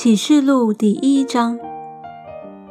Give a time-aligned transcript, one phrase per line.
[0.00, 1.58] 启示录第一章，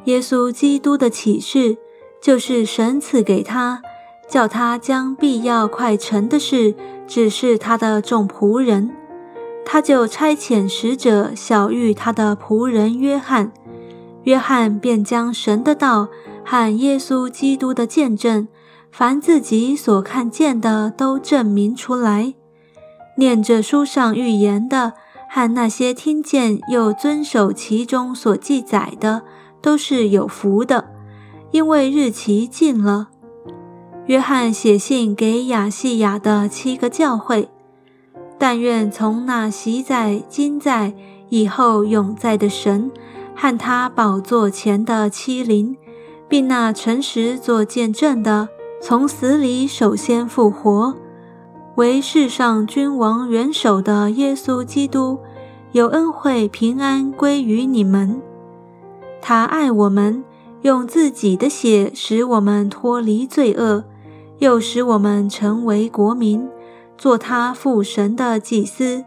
[0.06, 1.76] 耶稣基督的启示，
[2.22, 3.82] 就是神赐给他，
[4.30, 6.74] 叫他将必要快成的事
[7.06, 8.96] 指示他的众仆人。
[9.66, 13.52] 他就差遣使者晓谕他的仆人约翰，
[14.24, 16.08] 约翰便将神的道
[16.46, 18.48] 和耶稣基督的见证，
[18.90, 22.36] 凡自己所看见的，都证明出来，
[23.18, 24.94] 念着书上预言的。
[25.30, 29.24] 和那些听见又遵守其中所记载的，
[29.62, 30.86] 都是有福的，
[31.52, 33.10] 因为日期近了。
[34.06, 37.50] 约翰写信给亚细亚的七个教会，
[38.38, 40.94] 但愿从那习在、今在、
[41.28, 42.90] 以后永在的神，
[43.36, 45.76] 和他宝座前的七灵，
[46.30, 48.48] 并那诚实做见证的，
[48.82, 50.96] 从死里首先复活。
[51.78, 55.20] 为世上君王元首的耶稣基督，
[55.74, 58.20] 有恩惠平安归于你们。
[59.22, 60.24] 他爱我们，
[60.62, 63.84] 用自己的血使我们脱离罪恶，
[64.40, 66.50] 又使我们成为国民，
[66.98, 69.06] 做他父神的祭司。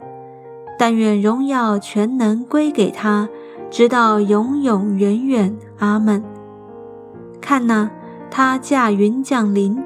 [0.79, 3.29] 但愿荣耀全能归给他，
[3.69, 5.59] 直到永永远远。
[5.81, 6.23] 阿门。
[7.41, 7.91] 看哪，
[8.31, 9.83] 他驾云降临，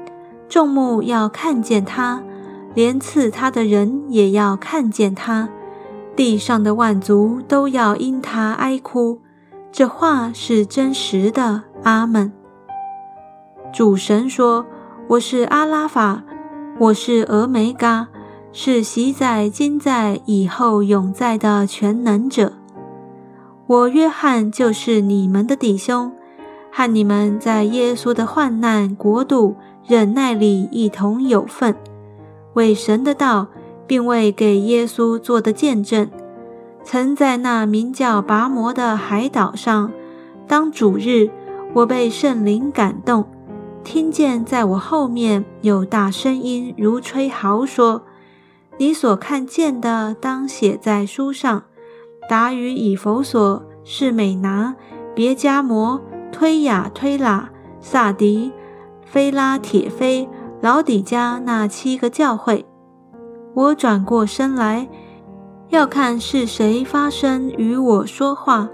[0.47, 2.21] 众目要看见他。
[2.75, 5.49] 连刺他的人也要看见他，
[6.15, 9.21] 地上的万族都要因他哀哭。
[9.71, 11.63] 这话是真实的。
[11.83, 12.33] 阿门。
[13.73, 14.65] 主神说
[15.07, 16.23] ：“我是阿拉法，
[16.79, 18.07] 我是俄梅嘎，
[18.51, 22.53] 是习在、今在、以后永在的全能者。
[23.67, 26.11] 我约翰就是你们的弟兄，
[26.71, 29.55] 和你们在耶稣的患难、国度、
[29.87, 31.73] 忍耐里一同有份。”
[32.55, 33.47] 为神的道，
[33.85, 36.09] 并为给耶稣做的见证，
[36.83, 39.91] 曾在那名叫拔摩的海岛上，
[40.47, 41.29] 当主日，
[41.73, 43.25] 我被圣灵感动，
[43.83, 48.03] 听见在我后面有大声音如吹号说
[48.79, 51.63] ：“你所看见的，当写在书上。
[52.27, 54.75] 达于以弗所、是美拿、
[55.13, 56.01] 别加摩、
[56.31, 57.49] 推雅推拉、
[57.79, 58.51] 萨迪、
[59.03, 60.27] 菲拉铁菲。”
[60.61, 62.65] 老底家那七个教会，
[63.53, 64.87] 我转过身来，
[65.69, 68.69] 要看是谁发声与我说话。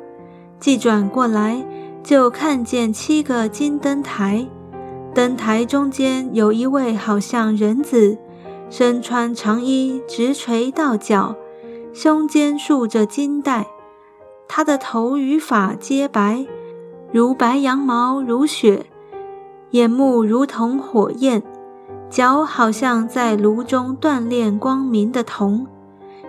[0.60, 1.66] 既转过来，
[2.04, 4.48] 就看见七个金灯台，
[5.14, 8.18] 灯台中间有一位好像人子，
[8.70, 11.36] 身穿长衣，直垂到脚，
[11.94, 13.68] 胸间束着金带。
[14.48, 16.46] 他的头与发皆白，
[17.12, 18.86] 如白羊毛，如雪，
[19.72, 21.42] 眼目如同火焰。
[22.12, 25.66] 脚好像在炉中锻炼光明的铜，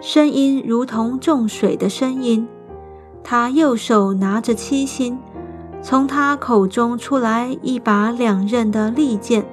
[0.01, 2.47] 声音如同重水的声音。
[3.25, 5.19] 他右手拿着七星，
[5.83, 9.45] 从他口中出来一把两刃的利剑，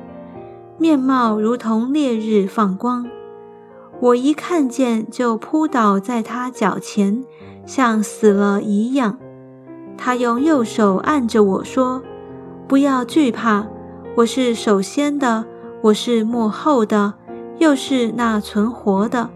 [0.78, 3.08] 面貌如同烈日放光。
[4.00, 7.24] 我一看见就扑倒在他脚前，
[7.66, 9.18] 像死了一样。
[9.98, 12.04] 他用右手按着我说
[12.70, 13.66] ：“不要惧怕，
[14.18, 15.44] 我是首先的。”
[15.82, 17.14] 我是幕后的，
[17.58, 19.30] 又是那存活的。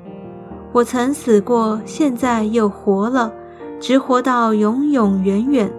[0.74, 3.32] 我曾死过，现在又活了，
[3.80, 5.72] 直活到永永远远，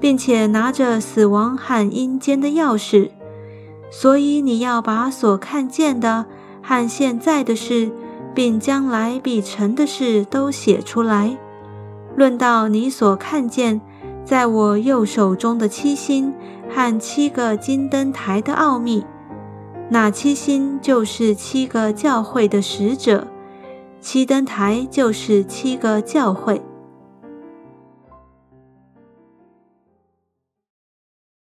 [0.00, 3.10] 并且拿着死亡和阴间的钥匙。
[3.90, 6.24] 所以你要把所看见的
[6.62, 7.90] 和现在的事，
[8.34, 11.36] 并将来必成的事都写出来。
[12.16, 13.82] 论到你所看见，
[14.24, 16.32] 在我右手中的七星
[16.70, 19.04] 和七个金灯台的奥秘。
[19.92, 23.26] 那七星就是七个教会的使者，
[24.00, 26.62] 七灯台就是七个教会。